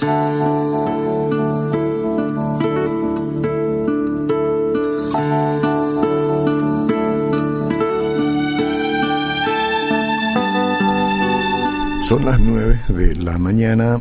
[0.00, 0.08] Son
[12.24, 14.00] las 9 de la mañana.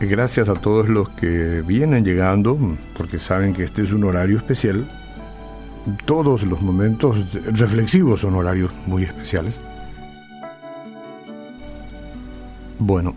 [0.00, 2.58] Gracias a todos los que vienen llegando,
[2.96, 4.88] porque saben que este es un horario especial.
[6.06, 9.60] Todos los momentos reflexivos son horarios muy especiales.
[12.78, 13.14] Bueno,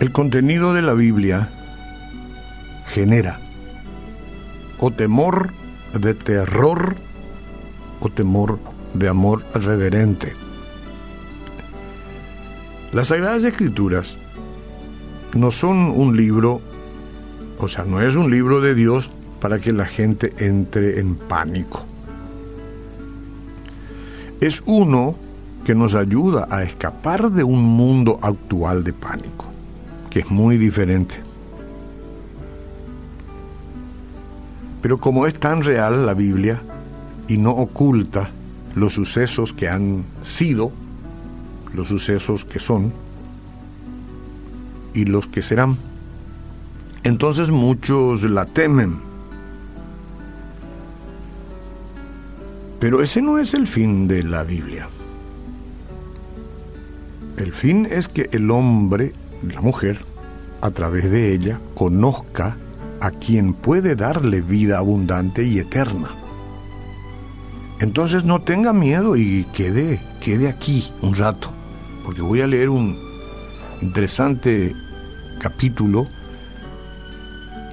[0.00, 1.50] el contenido de la Biblia
[2.88, 3.40] genera
[4.78, 5.52] o temor
[5.92, 6.96] de terror
[8.00, 8.58] o temor
[8.94, 10.34] de amor reverente.
[12.92, 14.16] Las Sagradas Escrituras
[15.34, 16.60] no son un libro,
[17.58, 21.84] o sea, no es un libro de Dios para que la gente entre en pánico.
[24.40, 25.14] Es uno
[25.64, 29.49] que nos ayuda a escapar de un mundo actual de pánico,
[30.10, 31.22] que es muy diferente.
[34.82, 36.62] Pero como es tan real la Biblia
[37.28, 38.30] y no oculta
[38.74, 40.72] los sucesos que han sido,
[41.72, 42.92] los sucesos que son
[44.94, 45.76] y los que serán.
[47.02, 48.98] Entonces muchos la temen.
[52.78, 54.88] Pero ese no es el fin de la Biblia.
[57.36, 59.12] El fin es que el hombre,
[59.42, 60.04] la mujer,
[60.60, 62.56] a través de ella, conozca
[63.00, 66.10] a quien puede darle vida abundante y eterna.
[67.80, 71.54] Entonces no tenga miedo y quede, quede aquí un rato
[72.04, 72.98] porque voy a leer un
[73.82, 74.74] interesante
[75.38, 76.08] capítulo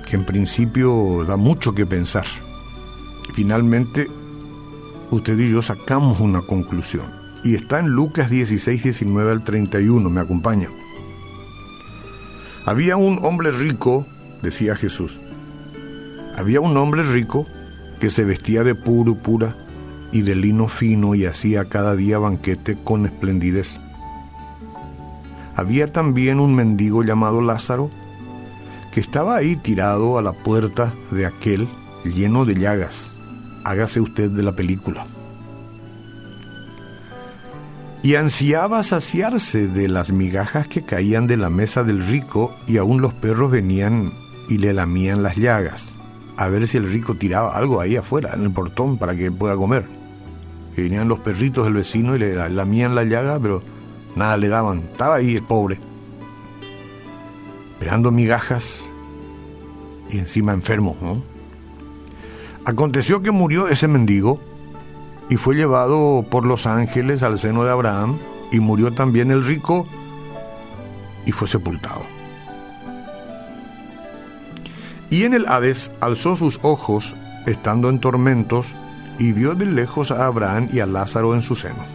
[0.08, 2.26] que en principio da mucho que pensar.
[3.34, 4.08] Finalmente,
[5.12, 7.08] usted y yo sacamos una conclusión.
[7.44, 10.70] Y está en Lucas 16, 19 al 31, me acompaña.
[12.68, 14.06] Había un hombre rico,
[14.44, 15.20] decía Jesús.
[16.38, 17.48] Había un hombre rico
[18.00, 19.56] que se vestía de puro pura
[20.12, 23.80] y de lino fino y hacía cada día banquete con esplendidez
[25.58, 27.90] había también un mendigo llamado Lázaro
[28.94, 31.68] que estaba ahí tirado a la puerta de aquel
[32.06, 33.16] lleno de llagas.
[33.64, 35.08] Hágase usted de la película.
[38.08, 43.02] Y ansiaba saciarse de las migajas que caían de la mesa del rico y aún
[43.02, 44.14] los perros venían
[44.48, 45.94] y le lamían las llagas,
[46.38, 49.58] a ver si el rico tiraba algo ahí afuera, en el portón, para que pueda
[49.58, 49.90] comer.
[50.78, 53.62] Venían los perritos del vecino y le lamían la llaga, pero
[54.16, 54.84] nada le daban.
[54.90, 55.78] Estaba ahí el pobre,
[57.74, 58.94] esperando migajas
[60.10, 60.96] y encima enfermo.
[62.64, 64.40] Aconteció que murió ese mendigo
[65.30, 68.18] y fue llevado por los ángeles al seno de Abraham
[68.52, 69.88] y murió también el rico
[71.26, 72.04] y fue sepultado.
[75.10, 77.16] Y en el Hades alzó sus ojos,
[77.46, 78.76] estando en tormentos,
[79.20, 81.86] y vio de lejos a Abraham y a Lázaro en su seno.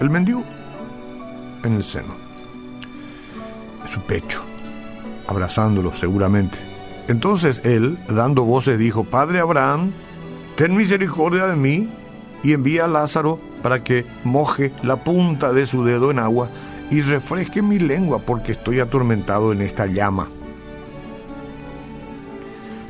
[0.00, 0.44] El mendigo
[1.64, 2.14] en el seno,
[3.84, 4.42] en su pecho,
[5.26, 6.58] abrazándolo seguramente.
[7.08, 9.92] Entonces él, dando voces, dijo, Padre Abraham,
[10.56, 11.90] ten misericordia de mí
[12.44, 16.50] y envía a Lázaro para que moje la punta de su dedo en agua
[16.90, 20.28] y refresque mi lengua porque estoy atormentado en esta llama.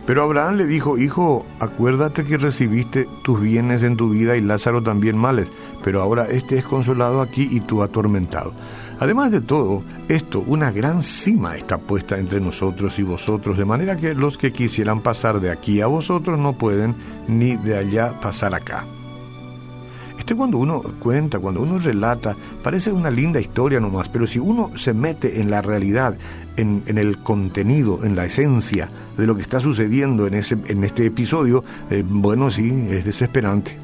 [0.06, 4.82] Pero Abraham le dijo, Hijo, acuérdate que recibiste tus bienes en tu vida y Lázaro
[4.82, 5.50] también males,
[5.82, 8.52] pero ahora este es consolado aquí y tú atormentado.
[9.00, 13.96] Además de todo, esto, una gran cima está puesta entre nosotros y vosotros, de manera
[13.96, 16.94] que los que quisieran pasar de aquí a vosotros no pueden,
[17.26, 18.84] ni de allá pasar acá.
[20.24, 24.70] Este cuando uno cuenta, cuando uno relata, parece una linda historia nomás, pero si uno
[24.74, 26.16] se mete en la realidad,
[26.56, 31.04] en, el contenido, en la esencia de lo que está sucediendo en, ese, en este
[31.04, 33.76] episodio, eh, bueno, sí, es desesperante.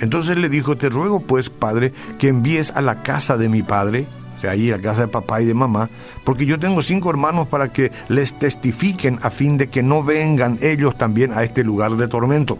[0.00, 4.06] Entonces le dijo, te ruego pues, padre, que envíes a la casa de mi padre,
[4.36, 5.88] o sea, ahí a la casa de papá y de mamá,
[6.26, 10.58] porque yo tengo cinco hermanos para que les testifiquen a fin de que no vengan
[10.60, 12.58] ellos también a este lugar de tormento.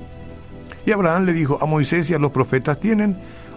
[0.88, 3.14] Y Abraham le dijo, a Moisés y a los profetas tienen,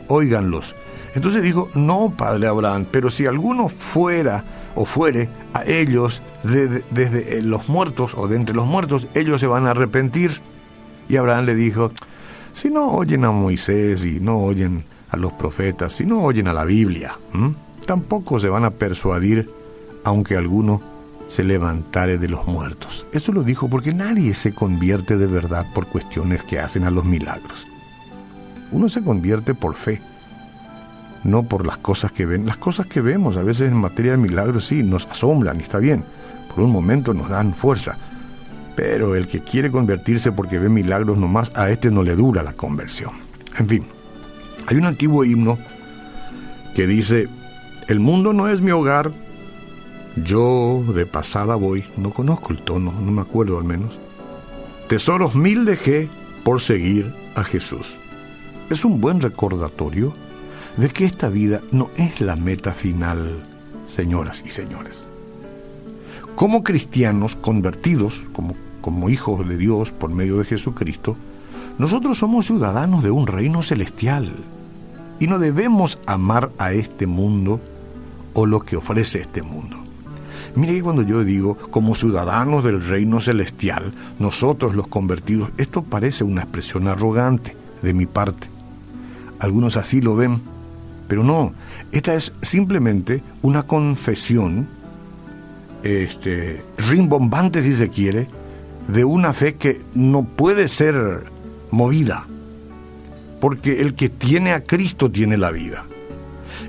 [0.10, 0.76] óiganlos.
[1.16, 4.44] Entonces dijo, no, padre Abraham, pero si alguno fuera
[4.76, 9.48] o fuere a ellos desde eh, los muertos o de entre los muertos, ellos se
[9.48, 10.42] van a arrepentir.
[11.08, 11.94] Y Abraham le dijo,
[12.52, 16.54] si no oyen a Moisés y no oyen a los profetas, si no oyen a
[16.54, 17.18] la Biblia,
[17.86, 19.50] tampoco se van a persuadir,
[20.04, 20.82] aunque alguno
[21.32, 23.08] se levantare de los muertos.
[23.14, 27.06] Eso lo dijo porque nadie se convierte de verdad por cuestiones que hacen a los
[27.06, 27.66] milagros.
[28.74, 30.02] Uno se convierte por fe.
[31.24, 32.46] no por las cosas que ven.
[32.46, 35.78] Las cosas que vemos a veces en materia de milagros sí nos asombran y está
[35.78, 36.04] bien,
[36.50, 37.98] por un momento nos dan fuerza.
[38.76, 42.54] Pero el que quiere convertirse porque ve milagros nomás, a este no le dura la
[42.54, 43.14] conversión.
[43.58, 43.86] En fin,
[44.68, 45.58] hay un antiguo himno
[46.76, 47.30] que dice,
[47.88, 49.14] el mundo no es mi hogar,
[50.16, 54.00] yo de pasada voy, no conozco el tono, no me acuerdo al menos.
[54.88, 56.10] Tesoros mil dejé
[56.44, 58.00] por seguir a Jesús.
[58.70, 60.14] Es un buen recordatorio
[60.78, 63.44] de que esta vida no es la meta final,
[63.86, 65.08] señoras y señores.
[66.36, 71.16] Como cristianos convertidos, como, como hijos de Dios por medio de Jesucristo,
[71.78, 74.32] nosotros somos ciudadanos de un reino celestial
[75.20, 77.62] y no debemos amar a este mundo
[78.34, 79.81] o lo que ofrece este mundo.
[80.56, 86.24] Mire que cuando yo digo como ciudadanos del reino celestial, nosotros los convertidos, esto parece
[86.24, 88.48] una expresión arrogante de mi parte.
[89.40, 90.42] Algunos así lo ven,
[91.08, 91.54] pero no,
[91.92, 94.68] esta es simplemente una confesión
[95.84, 98.28] este, rimbombante si se quiere,
[98.88, 101.24] de una fe que no puede ser
[101.72, 102.28] movida,
[103.40, 105.86] porque el que tiene a Cristo tiene la vida.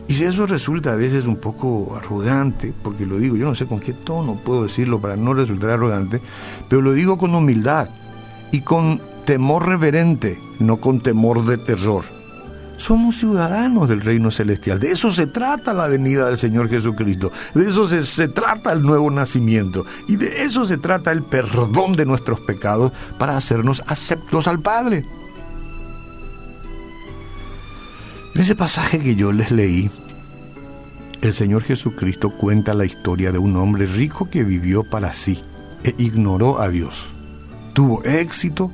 [0.09, 3.67] Y si eso resulta a veces un poco arrogante, porque lo digo, yo no sé
[3.67, 6.21] con qué tono puedo decirlo para no resultar arrogante,
[6.69, 7.89] pero lo digo con humildad
[8.51, 12.05] y con temor reverente, no con temor de terror.
[12.77, 14.81] Somos ciudadanos del reino celestial.
[14.81, 17.31] De eso se trata la venida del Señor Jesucristo.
[17.55, 19.87] De eso se, trata el nuevo nacimiento.
[20.09, 25.07] Y de eso se trata el perdón de nuestros pecados para hacernos aceptos al Padre.
[28.35, 29.91] En ese pasaje que yo les leí,
[31.21, 35.43] el Señor Jesucristo cuenta la historia de un hombre rico que vivió para sí
[35.85, 37.11] e ignoró a Dios.
[37.75, 38.73] Tuvo éxito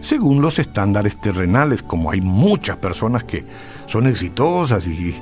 [0.00, 3.44] según los estándares terrenales, como hay muchas personas que
[3.86, 5.14] son exitosas y,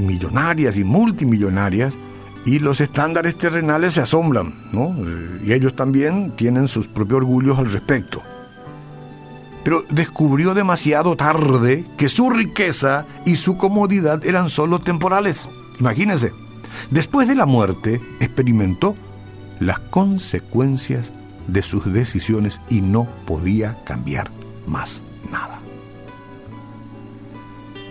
[0.00, 1.98] millonarias y multimillonarias,
[2.46, 4.94] y los estándares terrenales se asombran, ¿no?
[5.44, 8.22] Y ellos también tienen sus propios orgullos al respecto.
[9.64, 15.48] Pero descubrió demasiado tarde que su riqueza y su comodidad eran solo temporales.
[15.80, 16.32] Imagínense,
[16.90, 18.94] después de la muerte experimentó
[19.58, 21.12] las consecuencias
[21.46, 24.30] de sus decisiones y no podía cambiar
[24.66, 25.60] más nada.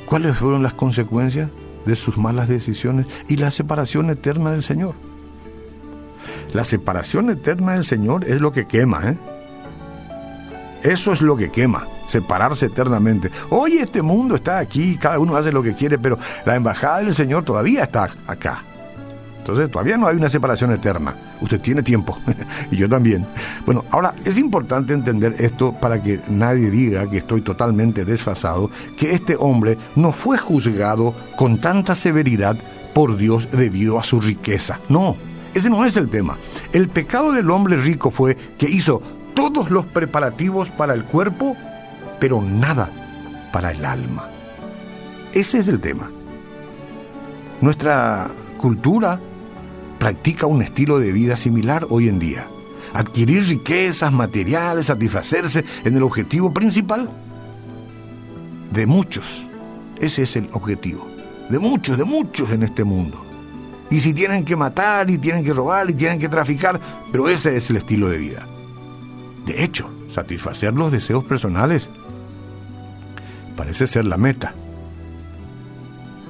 [0.06, 1.50] ¿Cuáles fueron las consecuencias
[1.86, 4.94] de sus malas decisiones y la separación eterna del Señor?
[6.54, 9.18] La separación eterna del Señor es lo que quema, ¿eh?
[10.84, 13.32] Eso es lo que quema, separarse eternamente.
[13.50, 17.14] Hoy este mundo está aquí, cada uno hace lo que quiere, pero la embajada del
[17.14, 18.64] Señor todavía está acá.
[19.38, 21.16] Entonces todavía no hay una separación eterna.
[21.42, 22.18] Usted tiene tiempo
[22.72, 23.26] y yo también.
[23.66, 29.14] Bueno, ahora es importante entender esto para que nadie diga que estoy totalmente desfasado, que
[29.14, 32.58] este hombre no fue juzgado con tanta severidad
[32.94, 34.80] por Dios debido a su riqueza.
[34.88, 35.18] No,
[35.54, 36.38] ese no es el tema.
[36.72, 39.02] El pecado del hombre rico fue que hizo
[39.34, 41.56] todos los preparativos para el cuerpo,
[42.20, 42.90] pero nada
[43.52, 44.30] para el alma.
[45.34, 46.12] Ese es el tema.
[47.62, 49.20] Nuestra cultura
[50.00, 52.48] practica un estilo de vida similar hoy en día.
[52.94, 57.10] Adquirir riquezas materiales, satisfacerse en el objetivo principal
[58.72, 59.46] de muchos.
[60.00, 61.08] Ese es el objetivo.
[61.50, 63.24] De muchos, de muchos en este mundo.
[63.90, 66.80] Y si tienen que matar, y tienen que robar, y tienen que traficar,
[67.12, 68.48] pero ese es el estilo de vida.
[69.46, 71.90] De hecho, satisfacer los deseos personales
[73.56, 74.54] parece ser la meta.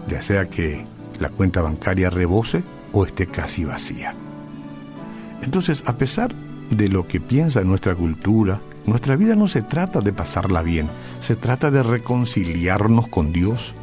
[0.08, 0.86] Ya sea que
[1.20, 4.16] la cuenta bancaria rebose o esté casi vacía.
[5.42, 6.34] Entonces, a pesar
[6.70, 10.90] de lo que piensa nuestra cultura, nuestra vida no se trata de pasarla bien,
[11.20, 13.76] se trata de reconciliarnos con Dios.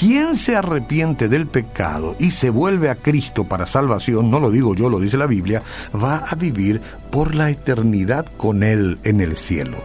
[0.00, 4.74] Quien se arrepiente del pecado y se vuelve a Cristo para salvación, no lo digo
[4.74, 5.62] yo, lo dice la Biblia,
[5.94, 6.80] va a vivir
[7.10, 9.76] por la eternidad con Él en el cielo.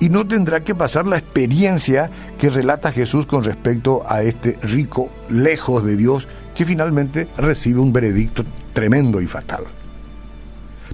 [0.00, 5.08] Y no tendrá que pasar la experiencia que relata Jesús con respecto a este rico
[5.28, 9.62] lejos de Dios que finalmente recibe un veredicto tremendo y fatal.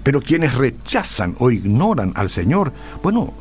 [0.03, 3.33] Pero quienes rechazan o ignoran al Señor, bueno,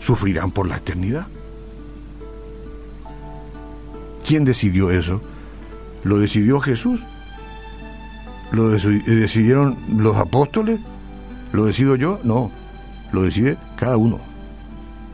[0.00, 1.28] sufrirán por la eternidad.
[4.28, 5.22] ¿Quién decidió eso?
[6.04, 7.06] ¿Lo decidió Jesús?
[8.52, 10.80] ¿Lo decidieron los apóstoles?
[11.52, 12.20] ¿Lo decido yo?
[12.24, 12.50] No,
[13.10, 14.18] lo decide cada uno.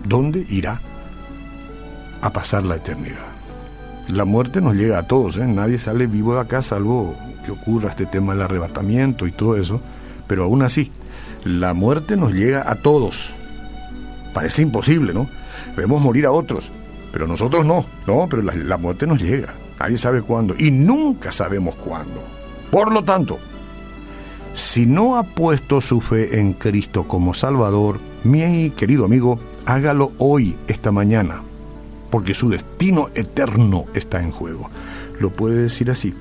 [0.04, 0.82] ¿Dónde irá
[2.22, 3.34] a pasar la eternidad?
[4.08, 5.46] la muerte nos llega a todos, ¿eh?
[5.46, 7.14] nadie sale vivo de acá salvo
[7.46, 9.80] que ocurra este tema del arrebatamiento y todo eso,
[10.26, 10.90] pero aún así,
[11.44, 13.36] la muerte nos llega a todos.
[14.32, 15.28] Parece imposible, ¿no?
[15.76, 16.72] Vemos morir a otros,
[17.14, 19.54] Pero nosotros no, no, pero la, muerte nos llega.
[19.78, 22.20] Nadie sabe cuándo y nunca sabemos cuándo.
[22.72, 23.38] Por lo tanto,
[24.52, 30.56] si no ha puesto su fe en Cristo como Salvador, mi querido amigo, hágalo hoy,
[30.66, 31.40] esta mañana,
[32.10, 34.68] porque su destino eterno está en juego.
[35.20, 36.14] Lo puede decir así,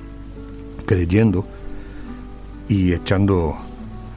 [0.86, 1.44] creyendo
[2.68, 3.56] y echando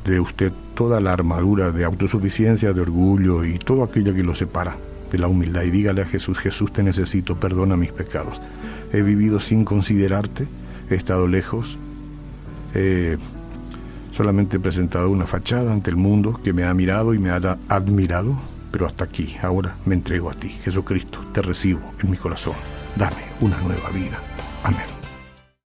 [0.06, 4.78] de usted toda la armadura de autosuficiencia, de orgullo y todo aquello que lo separa
[5.12, 8.42] de la humildad y dígale a Jesús, Jesús te necesito, perdona mis pecados.
[8.92, 10.48] He vivido sin considerarte,
[10.90, 11.78] he estado lejos,
[14.12, 17.40] solamente he presentado una fachada ante el mundo que me ha mirado y me ha
[17.70, 18.38] admirado,
[18.72, 22.56] pero hasta aquí, ahora me entrego a ti, Jesucristo, te recibo en mi corazón,
[22.96, 24.22] dame una nueva vida.
[24.64, 24.97] Amén.